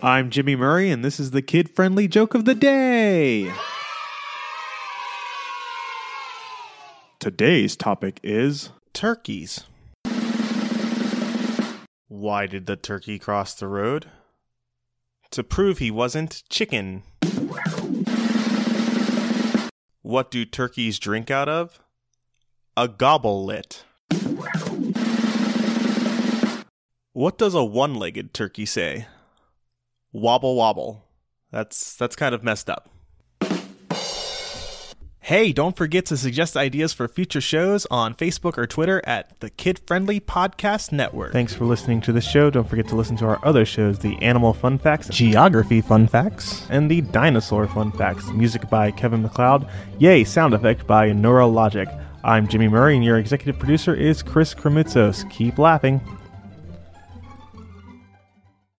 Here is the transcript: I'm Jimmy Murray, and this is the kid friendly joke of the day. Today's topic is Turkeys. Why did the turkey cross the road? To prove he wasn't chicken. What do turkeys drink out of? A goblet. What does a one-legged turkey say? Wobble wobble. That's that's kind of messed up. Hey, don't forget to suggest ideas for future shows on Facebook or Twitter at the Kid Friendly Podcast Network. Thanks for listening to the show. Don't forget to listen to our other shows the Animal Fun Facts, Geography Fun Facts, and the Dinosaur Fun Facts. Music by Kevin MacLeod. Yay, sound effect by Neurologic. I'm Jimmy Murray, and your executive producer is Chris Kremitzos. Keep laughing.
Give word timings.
I'm 0.00 0.30
Jimmy 0.30 0.54
Murray, 0.54 0.92
and 0.92 1.04
this 1.04 1.18
is 1.18 1.32
the 1.32 1.42
kid 1.42 1.68
friendly 1.68 2.06
joke 2.06 2.34
of 2.34 2.44
the 2.44 2.54
day. 2.54 3.52
Today's 7.18 7.74
topic 7.74 8.20
is 8.22 8.70
Turkeys. 8.94 9.64
Why 12.06 12.46
did 12.46 12.66
the 12.66 12.76
turkey 12.76 13.18
cross 13.18 13.54
the 13.54 13.66
road? 13.66 14.06
To 15.32 15.42
prove 15.42 15.78
he 15.78 15.90
wasn't 15.90 16.44
chicken. 16.48 17.02
What 20.02 20.30
do 20.30 20.44
turkeys 20.44 21.00
drink 21.00 21.28
out 21.28 21.48
of? 21.48 21.80
A 22.76 22.86
goblet. 22.86 23.82
What 27.12 27.36
does 27.36 27.54
a 27.54 27.64
one-legged 27.64 28.32
turkey 28.32 28.64
say? 28.64 29.08
Wobble 30.12 30.56
wobble. 30.56 31.04
That's 31.50 31.96
that's 31.96 32.16
kind 32.16 32.34
of 32.34 32.42
messed 32.42 32.70
up. 32.70 32.90
Hey, 35.28 35.52
don't 35.52 35.76
forget 35.76 36.06
to 36.06 36.16
suggest 36.16 36.56
ideas 36.56 36.94
for 36.94 37.06
future 37.06 37.42
shows 37.42 37.86
on 37.90 38.14
Facebook 38.14 38.56
or 38.56 38.66
Twitter 38.66 39.02
at 39.04 39.38
the 39.40 39.50
Kid 39.50 39.78
Friendly 39.86 40.20
Podcast 40.20 40.90
Network. 40.90 41.34
Thanks 41.34 41.52
for 41.52 41.66
listening 41.66 42.00
to 42.00 42.12
the 42.12 42.22
show. 42.22 42.48
Don't 42.48 42.66
forget 42.66 42.88
to 42.88 42.94
listen 42.96 43.14
to 43.18 43.26
our 43.26 43.38
other 43.44 43.66
shows 43.66 43.98
the 43.98 44.16
Animal 44.22 44.54
Fun 44.54 44.78
Facts, 44.78 45.08
Geography 45.08 45.82
Fun 45.82 46.06
Facts, 46.06 46.66
and 46.70 46.90
the 46.90 47.02
Dinosaur 47.02 47.66
Fun 47.68 47.92
Facts. 47.92 48.30
Music 48.30 48.70
by 48.70 48.90
Kevin 48.90 49.20
MacLeod. 49.20 49.68
Yay, 49.98 50.24
sound 50.24 50.54
effect 50.54 50.86
by 50.86 51.10
Neurologic. 51.10 51.94
I'm 52.24 52.48
Jimmy 52.48 52.68
Murray, 52.68 52.96
and 52.96 53.04
your 53.04 53.18
executive 53.18 53.58
producer 53.58 53.94
is 53.94 54.22
Chris 54.22 54.54
Kremitzos. 54.54 55.28
Keep 55.30 55.58
laughing. 55.58 56.00